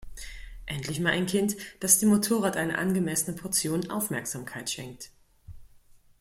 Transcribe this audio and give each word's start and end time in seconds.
Endlich 0.65 0.99
mal 0.99 1.11
ein 1.11 1.27
Kind, 1.27 1.57
das 1.79 1.99
dem 1.99 2.09
Motorrad 2.09 2.57
eine 2.57 2.79
angemessene 2.79 3.35
Portion 3.37 3.91
Aufmerksamkeit 3.91 4.67
schenkt! 4.71 5.11